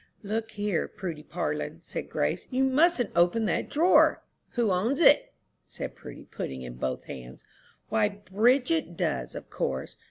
"Look 0.23 0.49
here, 0.53 0.87
Prudy 0.87 1.21
Parlin," 1.21 1.77
said 1.83 2.09
Grace, 2.09 2.47
"you 2.49 2.63
mustn't 2.63 3.11
open 3.15 3.45
that 3.45 3.69
drawer." 3.69 4.23
"Who 4.53 4.71
owns 4.71 4.99
it?" 4.99 5.31
said 5.67 5.93
Prudy, 5.93 6.23
putting 6.25 6.63
in 6.63 6.77
both 6.77 7.03
hands. 7.03 7.43
"Why, 7.89 8.09
Bridget 8.09 8.97
does, 8.97 9.35
of 9.35 9.51
course." 9.51 9.97